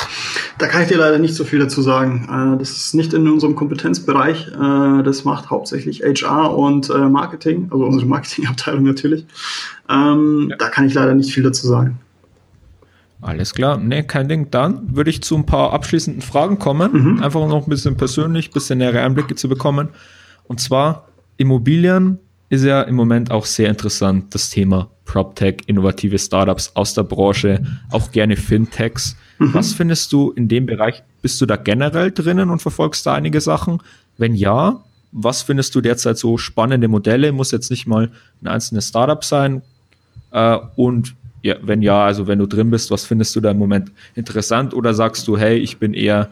[0.59, 2.29] Da kann ich dir leider nicht so viel dazu sagen.
[2.29, 4.49] Äh, das ist nicht in unserem Kompetenzbereich.
[4.49, 9.25] Äh, das macht hauptsächlich HR und äh, Marketing, also unsere Marketingabteilung natürlich.
[9.89, 10.53] Ähm.
[10.59, 11.99] Da kann ich leider nicht viel dazu sagen.
[13.23, 14.51] Alles klar, ne, kein Ding.
[14.51, 17.23] Dann würde ich zu ein paar abschließenden Fragen kommen, mhm.
[17.23, 19.89] einfach noch ein bisschen persönlich, ein bisschen nähere Einblicke zu bekommen.
[20.43, 21.07] Und zwar
[21.37, 22.19] Immobilien
[22.49, 27.63] ist ja im Moment auch sehr interessant, das Thema PropTech, innovative Startups aus der Branche,
[27.91, 29.15] auch gerne Fintechs.
[29.39, 29.53] Mhm.
[29.53, 31.03] Was findest du in dem Bereich?
[31.21, 33.79] Bist du da generell drinnen und verfolgst da einige Sachen?
[34.17, 37.31] Wenn ja, was findest du derzeit so spannende Modelle?
[37.31, 39.61] Muss jetzt nicht mal ein einzelnes Startup sein.
[40.31, 43.57] Äh, und ja, wenn ja, also wenn du drin bist, was findest du da im
[43.57, 44.73] Moment interessant?
[44.73, 46.29] Oder sagst du, hey, ich bin eher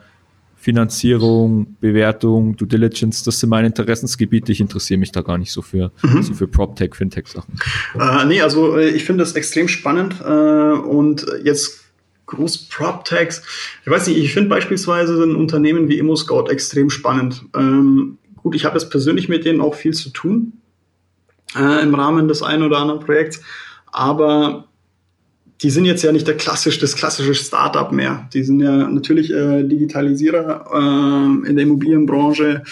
[0.61, 4.51] Finanzierung, Bewertung, Due Diligence, das sind meine Interessensgebiete.
[4.51, 6.21] Ich interessiere mich da gar nicht so für, mhm.
[6.21, 7.55] so für PropTech, Fintech-Sachen.
[7.99, 11.83] Äh, nee, also äh, ich finde das extrem spannend äh, und jetzt
[12.27, 13.41] groß PropTechs.
[13.83, 17.43] Ich weiß nicht, ich finde beispielsweise ein Unternehmen wie ImmoScout extrem spannend.
[17.55, 20.53] Ähm, gut, ich habe jetzt persönlich mit denen auch viel zu tun
[21.55, 23.41] äh, im Rahmen des einen oder anderen Projekts,
[23.87, 24.67] aber
[25.61, 28.27] die sind jetzt ja nicht der klassisch, das klassische Startup mehr.
[28.33, 32.63] Die sind ja natürlich äh, Digitalisierer äh, in der Immobilienbranche,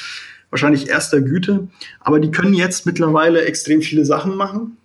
[0.50, 1.68] wahrscheinlich erster Güte.
[2.00, 4.78] Aber die können jetzt mittlerweile extrem viele Sachen machen,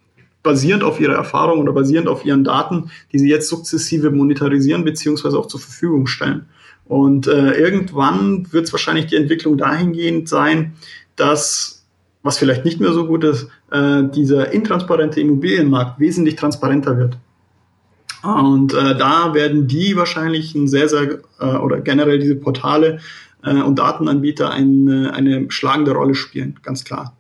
[0.43, 5.38] basierend auf ihrer Erfahrung oder basierend auf ihren Daten, die sie jetzt sukzessive monetarisieren beziehungsweise
[5.38, 6.45] auch zur Verfügung stellen.
[6.85, 10.75] Und äh, irgendwann wird es wahrscheinlich die Entwicklung dahingehend sein,
[11.17, 11.83] dass,
[12.23, 17.17] was vielleicht nicht mehr so gut ist, äh, dieser intransparente Immobilienmarkt wesentlich transparenter wird.
[18.25, 23.01] Und äh, da werden die wahrscheinlich ein sehr, sehr, äh, oder generell diese Portale
[23.45, 27.17] äh, und Datenanbieter eine, eine schlagende Rolle spielen, ganz klar.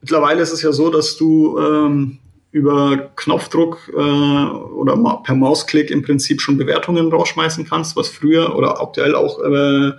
[0.00, 2.18] Mittlerweile ist es ja so, dass du ähm,
[2.50, 8.56] über Knopfdruck äh, oder ma per Mausklick im Prinzip schon Bewertungen rausschmeißen kannst, was früher
[8.56, 9.92] oder aktuell auch äh,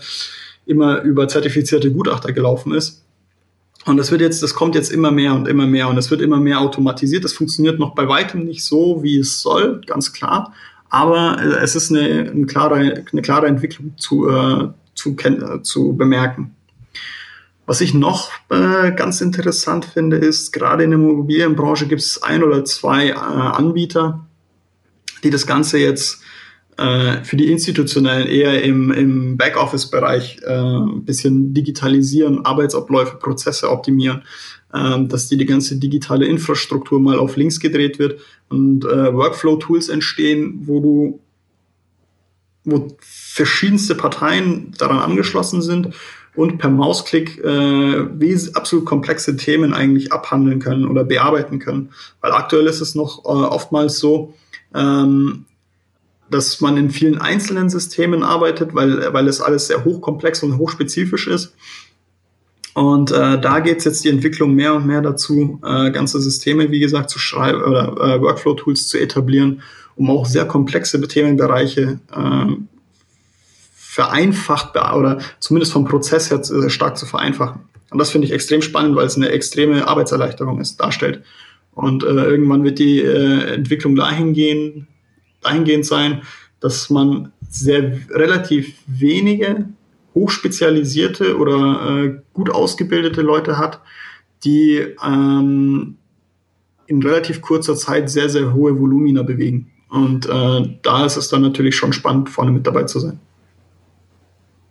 [0.66, 3.05] immer über zertifizierte Gutachter gelaufen ist.
[3.86, 6.22] Und das wird jetzt, das kommt jetzt immer mehr und immer mehr und es wird
[6.22, 7.24] immer mehr automatisiert.
[7.24, 10.54] Das funktioniert noch bei weitem nicht so, wie es soll, ganz klar.
[10.90, 12.76] Aber äh, es ist eine, eine, klare,
[13.12, 16.56] eine klare Entwicklung zu, äh, zu, äh, zu bemerken.
[17.68, 22.44] Was ich noch äh, ganz interessant finde, ist, gerade in der Immobilienbranche gibt es ein
[22.44, 24.26] oder zwei äh, Anbieter,
[25.24, 26.22] die das Ganze jetzt
[26.78, 34.24] äh, für die institutionellen eher im, im Backoffice-Bereich äh, ein bisschen digitalisieren, Arbeitsabläufe, Prozesse optimieren,
[34.74, 39.90] äh, dass die, die ganze digitale Infrastruktur mal auf links gedreht wird und äh, Workflow-Tools
[39.90, 41.20] entstehen, wo du
[42.68, 45.94] wo verschiedenste Parteien daran angeschlossen sind
[46.36, 51.92] und per Mausklick äh, absolut komplexe Themen eigentlich abhandeln können oder bearbeiten können.
[52.22, 54.34] Weil aktuell ist es noch äh, oftmals so,
[54.74, 55.46] ähm,
[56.30, 61.28] dass man in vielen einzelnen Systemen arbeitet, weil, weil es alles sehr hochkomplex und hochspezifisch
[61.28, 61.54] ist.
[62.74, 66.72] Und äh, da geht es jetzt die Entwicklung mehr und mehr dazu, äh, ganze Systeme,
[66.72, 69.62] wie gesagt, zu schreiben oder äh, Workflow-Tools zu etablieren,
[69.96, 72.56] um auch sehr komplexe Themenbereiche äh,
[73.74, 77.62] vereinfacht oder zumindest vom Prozess her sehr stark zu vereinfachen.
[77.92, 81.24] Und das finde ich extrem spannend, weil es eine extreme Arbeitserleichterung ist, darstellt.
[81.76, 84.88] Und äh, irgendwann wird die äh, Entwicklung dahin gehen,
[85.46, 86.24] dahingehend sein,
[86.60, 89.66] dass man sehr relativ wenige
[90.14, 93.82] hochspezialisierte oder äh, gut ausgebildete Leute hat,
[94.44, 95.98] die ähm,
[96.88, 99.72] in relativ kurzer Zeit sehr, sehr hohe Volumina bewegen.
[99.90, 103.20] Und äh, da ist es dann natürlich schon spannend, vorne mit dabei zu sein.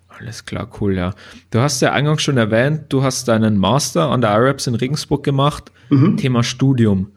[0.09, 1.13] Alles klar, cool, ja.
[1.51, 5.25] Du hast ja eingangs schon erwähnt, du hast deinen Master an der IRAPS in Regensburg
[5.25, 5.73] gemacht.
[5.91, 6.17] Mhm.
[6.17, 7.11] Thema Studium.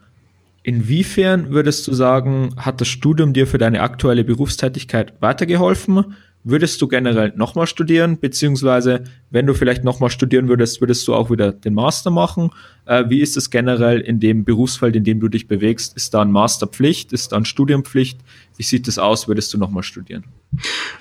[0.68, 6.14] Inwiefern würdest du sagen, hat das Studium dir für deine aktuelle Berufstätigkeit weitergeholfen?
[6.44, 8.18] Würdest du generell nochmal studieren?
[8.20, 12.50] Beziehungsweise, wenn du vielleicht nochmal studieren würdest, würdest du auch wieder den Master machen?
[12.84, 15.96] Äh, wie ist es generell in dem Berufsfeld, in dem du dich bewegst?
[15.96, 17.14] Ist da ein Masterpflicht?
[17.14, 18.20] Ist da ein Studienpflicht?
[18.58, 19.26] Wie sieht das aus?
[19.26, 20.24] Würdest du nochmal studieren?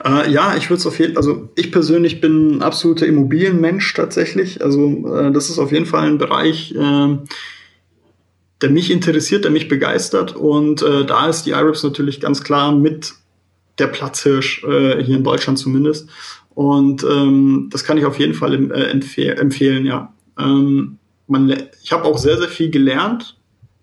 [0.06, 3.94] Äh, ja, ich würde es auf jeden Fall, also ich persönlich bin ein absoluter Immobilienmensch
[3.94, 4.64] tatsächlich.
[4.64, 7.18] Also äh, das ist auf jeden Fall ein Bereich, äh,
[8.62, 10.36] der mich interessiert, der mich begeistert.
[10.36, 13.14] Und äh, da ist die IRIPS natürlich ganz klar mit
[13.78, 16.10] der Platzhirsch, äh, hier in Deutschland zumindest.
[16.56, 20.12] Und ähm, das kann ich auf jeden Fall äh, empfeh empfehlen, ja.
[20.40, 23.36] Ähm, man, ich habe auch sehr, sehr viel gelernt.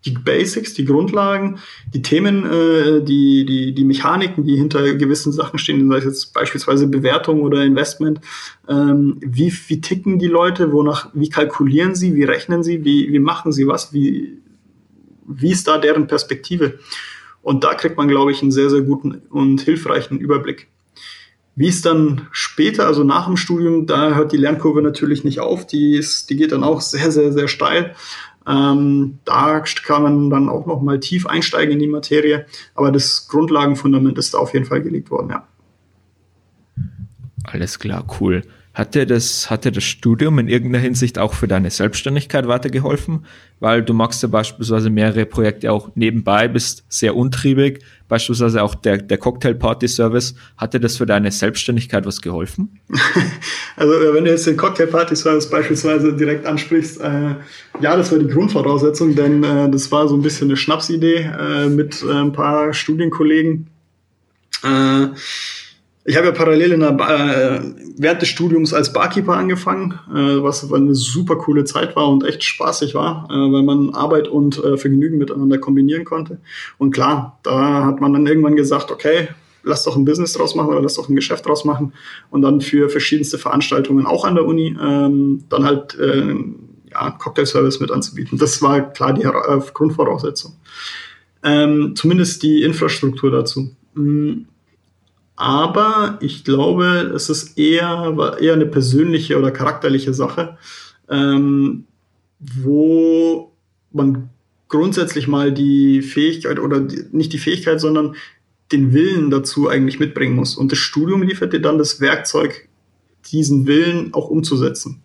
[0.05, 1.61] Die Basics, die Grundlagen,
[1.95, 6.35] die Themen, äh, die, die, die Mechaniken, die hinter gewissen Sachen stehen, sei es jetzt
[6.35, 8.21] beispielsweise Bewertung oder Investment.
[8.69, 10.73] Ähm, wie, wie ticken die Leute?
[10.73, 12.15] Wonach, wie kalkulieren sie?
[12.17, 12.85] Wie rechnen sie?
[12.85, 13.95] Wie, wie machen sie was?
[13.95, 14.43] Wie,
[15.27, 16.79] wie ist da deren Perspektive?
[17.43, 20.69] Und da kriegt man, glaube ich, einen sehr, sehr guten und hilfreichen Überblick.
[21.57, 25.67] Wie es dann später, also nach dem Studium, da hört die Lernkurve natürlich nicht auf.
[25.67, 27.95] Die, ist, die geht dann auch sehr, sehr, sehr steil.
[28.47, 32.47] Ähm, da kann man dann auch noch mal tief einsteigen in die Materie.
[32.75, 35.47] Aber das Grundlagenfundament ist da auf jeden Fall gelegt worden, ja.
[37.45, 38.43] Alles klar, cool.
[38.75, 43.25] Hat dir das, hat dir das Studium in irgendeiner Hinsicht auch für deine Selbstständigkeit weitergeholfen?
[43.61, 48.99] Weil du machst ja beispielsweise mehrere Projekte auch nebenbei, bist sehr untriebig, beispielsweise auch der,
[48.99, 50.35] der Cocktail-Party-Service.
[50.57, 52.81] Hat dir das für deine Selbstständigkeit was geholfen?
[53.77, 57.37] also, wenn du jetzt den Cocktail-Party-Service beispielsweise direkt ansprichst, äh,
[57.81, 61.69] ja, das war die Grundvoraussetzung, denn äh, das war so ein bisschen eine Schnapsidee äh,
[61.69, 63.69] mit äh, ein paar Studienkollegen.
[64.65, 65.07] Äh,
[66.07, 67.61] ich habe ja parallel in der, äh,
[67.97, 72.45] während des Studiums als Barkeeper angefangen, äh, was eine super coole Zeit war und echt
[72.45, 76.41] spaßig war, äh, weil man Arbeit und äh, Vergnügen miteinander kombinieren konnte.
[76.77, 79.29] Und klar, da hat man dann irgendwann gesagt, okay,
[79.63, 81.95] lass doch ein Business draus machen oder lass doch ein Geschäft draus machen
[82.31, 86.35] und dann für verschiedenste Veranstaltungen auch an der Uni ähm, dann halt äh,
[86.93, 88.37] ja, Cocktail-Service mit anzubieten.
[88.37, 90.53] Das war klar die äh, Grundvoraussetzung.
[91.43, 93.71] Ähm, zumindest die Infrastruktur dazu.
[93.95, 94.49] Mhm
[95.37, 100.59] aber ich glaube, es ist eher, eher eine persönliche oder charakterliche Sache,
[101.09, 101.85] ähm,
[102.39, 103.53] wo
[103.93, 104.31] man
[104.69, 108.17] grundsätzlich mal die Fähigkeit oder die, nicht die Fähigkeit, sondern
[108.73, 110.57] den Willen dazu eigentlich mitbringen muss.
[110.57, 112.69] Und das Studium liefert dir dann das Werkzeug,
[113.31, 115.01] diesen Willen auch umzusetzen.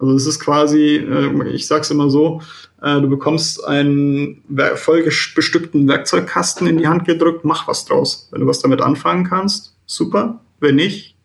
[0.00, 2.40] Also es ist quasi, äh, ich sag's immer so,
[2.82, 4.42] äh, du bekommst einen
[4.76, 8.28] voll bestückten Werkzeugkasten in die Hand gedrückt, mach was draus.
[8.32, 10.40] Wenn du was damit anfangen kannst, super.
[10.58, 11.16] Wenn nicht,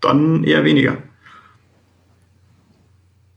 [0.00, 0.98] dann eher weniger.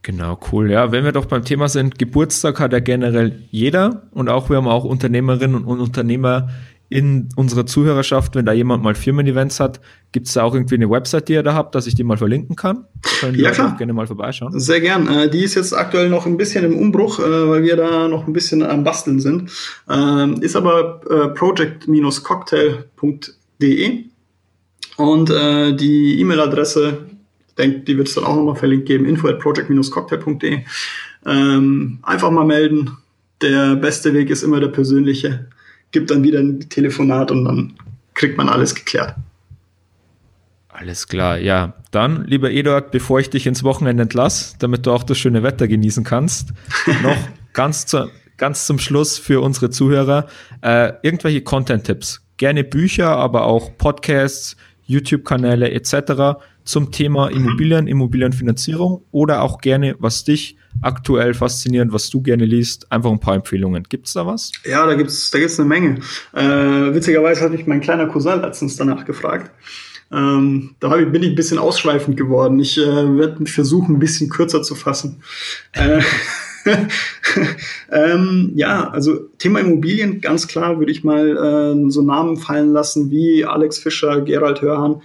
[0.02, 0.70] Genau, cool.
[0.70, 4.56] Ja, wenn wir doch beim Thema sind, Geburtstag hat ja generell jeder und auch wir
[4.56, 6.48] haben auch Unternehmerinnen und Unternehmer
[6.90, 9.78] in unserer Zuhörerschaft, wenn da jemand mal Firmen-Events hat,
[10.10, 12.16] gibt es da auch irgendwie eine Website, die ihr da habt, dass ich die mal
[12.16, 12.86] verlinken kann?
[13.20, 13.76] Können ja, klar.
[13.76, 14.58] gerne mal vorbeischauen.
[14.58, 15.06] Sehr gern.
[15.06, 18.26] Äh, die ist jetzt aktuell noch ein bisschen im Umbruch, äh, weil wir da noch
[18.26, 19.52] ein bisschen am Basteln sind.
[19.88, 24.04] Ähm, ist aber äh, project-cocktail.de
[24.96, 27.06] und äh, die E-Mail-Adresse,
[27.48, 30.60] ich denke, die wird es dann auch nochmal verlinkt geben, info at project-cocktail.de.
[31.26, 32.92] Ähm, einfach mal melden.
[33.42, 35.50] Der beste Weg ist immer der persönliche
[35.90, 37.74] gibt dann wieder ein Telefonat und dann
[38.14, 39.14] kriegt man alles geklärt.
[40.68, 41.74] Alles klar, ja.
[41.90, 45.66] Dann, lieber Eduard, bevor ich dich ins Wochenende entlasse, damit du auch das schöne Wetter
[45.66, 46.50] genießen kannst,
[47.02, 47.16] noch
[47.52, 50.26] ganz, zu, ganz zum Schluss für unsere Zuhörer
[50.62, 52.22] äh, irgendwelche Content-Tipps.
[52.36, 56.38] Gerne Bücher, aber auch Podcasts, YouTube-Kanäle etc.
[56.64, 62.90] zum Thema Immobilien, Immobilienfinanzierung oder auch gerne, was dich aktuell faszinierend, was du gerne liest?
[62.90, 63.84] Einfach ein paar Empfehlungen.
[63.88, 64.52] Gibt es da was?
[64.64, 66.00] Ja, da gibt es da gibt's eine Menge.
[66.34, 69.50] Äh, witzigerweise hat mich mein kleiner Cousin letztens danach gefragt.
[70.10, 72.58] Ähm, da bin ich ein bisschen ausschweifend geworden.
[72.60, 75.22] Ich äh, werde versuchen, ein bisschen kürzer zu fassen.
[75.72, 76.00] Äh,
[77.92, 81.36] ähm, ja, also Thema Immobilien, ganz klar würde ich mal
[81.76, 85.02] äh, so Namen fallen lassen wie Alex Fischer, Gerald Hörhan.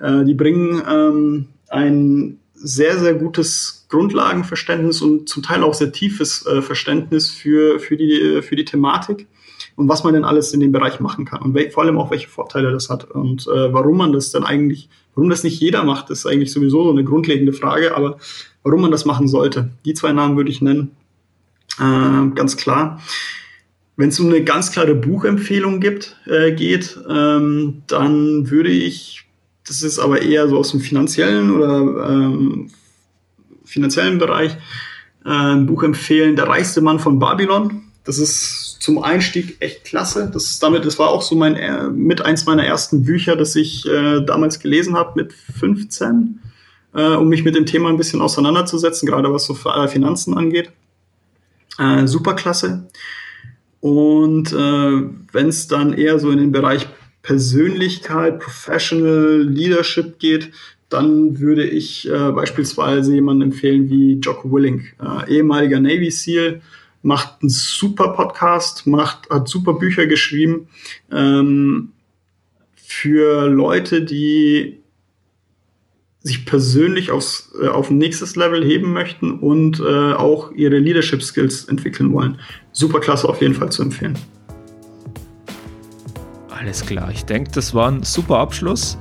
[0.00, 6.46] Äh, die bringen ähm, ein sehr, sehr gutes Grundlagenverständnis und zum Teil auch sehr tiefes
[6.46, 9.26] äh, Verständnis für, für, die, für die Thematik.
[9.76, 12.28] und was man denn alles in dem Bereich machen kann und vor allem auch welche
[12.28, 16.10] Vorteile das hat und äh, warum man das dann eigentlich, warum das nicht jeder macht,
[16.10, 18.18] ist eigentlich sowieso so eine grundlegende Frage, aber
[18.62, 19.70] warum man das machen sollte.
[19.84, 20.92] Die zwei Namen würde ich nennen,
[21.78, 23.00] äh, ganz klar.
[23.96, 29.26] Wenn es um eine ganz klare Buchempfehlung gibt, äh, geht, ähm, dann würde ich,
[29.66, 32.70] das ist aber eher so aus dem finanziellen oder ähm,
[33.72, 34.52] finanziellen Bereich,
[35.24, 37.82] äh, ein Buch empfehlen, Der reichste Mann von Babylon.
[38.04, 40.28] Das ist zum Einstieg echt klasse.
[40.32, 43.54] Das ist damit, das war auch so mein äh, mit eins meiner ersten Bücher, das
[43.54, 46.40] ich äh, damals gelesen habe mit 15,
[46.94, 50.72] äh, um mich mit dem Thema ein bisschen auseinanderzusetzen, gerade was so Finanzen angeht.
[51.78, 52.88] Äh, super klasse.
[53.80, 55.02] Und äh,
[55.32, 56.88] wenn es dann eher so in den Bereich
[57.22, 60.50] Persönlichkeit, Professional Leadership geht,
[60.92, 66.60] dann würde ich äh, beispielsweise jemanden empfehlen wie Jocko Willink, äh, ehemaliger Navy SEAL,
[67.02, 70.68] macht einen super Podcast, macht, hat super Bücher geschrieben
[71.10, 71.92] ähm,
[72.74, 74.78] für Leute, die
[76.20, 81.22] sich persönlich aufs, äh, auf ein nächstes Level heben möchten und äh, auch ihre Leadership
[81.22, 82.38] Skills entwickeln wollen.
[82.70, 84.16] Super klasse auf jeden Fall zu empfehlen.
[86.48, 88.96] Alles klar, ich denke, das war ein super Abschluss.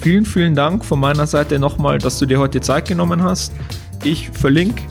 [0.00, 3.52] Vielen, vielen Dank von meiner Seite nochmal, dass du dir heute Zeit genommen hast.
[4.04, 4.82] Ich verlinke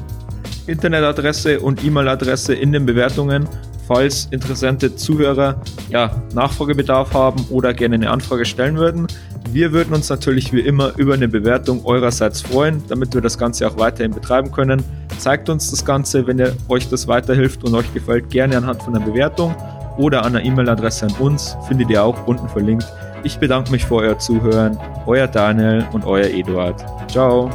[0.67, 3.47] Internetadresse und E-Mail-Adresse in den Bewertungen,
[3.87, 9.07] falls interessante Zuhörer ja, Nachfragebedarf haben oder gerne eine Anfrage stellen würden.
[9.51, 13.67] Wir würden uns natürlich wie immer über eine Bewertung eurerseits freuen, damit wir das Ganze
[13.67, 14.83] auch weiterhin betreiben können.
[15.19, 18.95] Zeigt uns das Ganze, wenn ihr euch das weiterhilft und euch gefällt, gerne anhand von
[18.95, 19.55] einer Bewertung
[19.97, 22.85] oder an einer E-Mail-Adresse an uns, findet ihr auch unten verlinkt.
[23.25, 26.85] Ich bedanke mich für euer Zuhören, euer Daniel und euer Eduard.
[27.09, 27.49] Ciao.